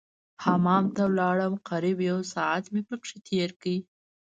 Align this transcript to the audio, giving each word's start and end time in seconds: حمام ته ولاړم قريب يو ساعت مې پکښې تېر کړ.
حمام 0.43 0.85
ته 0.95 1.01
ولاړم 1.05 1.53
قريب 1.69 1.97
يو 2.09 2.19
ساعت 2.33 2.65
مې 2.73 2.81
پکښې 2.89 3.17
تېر 3.27 3.49
کړ. 3.61 3.73